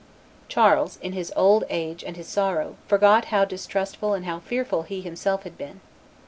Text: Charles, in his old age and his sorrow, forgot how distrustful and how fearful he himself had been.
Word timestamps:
Charles, 0.47 0.97
in 1.03 1.13
his 1.13 1.31
old 1.35 1.63
age 1.69 2.03
and 2.03 2.17
his 2.17 2.27
sorrow, 2.27 2.75
forgot 2.87 3.25
how 3.25 3.45
distrustful 3.45 4.15
and 4.15 4.25
how 4.25 4.39
fearful 4.39 4.81
he 4.81 5.01
himself 5.01 5.43
had 5.43 5.59
been. 5.59 5.79